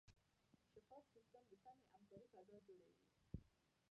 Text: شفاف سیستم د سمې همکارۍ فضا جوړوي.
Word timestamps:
شفاف 0.71 1.03
سیستم 1.13 1.43
د 1.51 1.53
سمې 1.63 1.85
همکارۍ 1.93 2.25
فضا 2.33 2.57
جوړوي. 2.67 2.91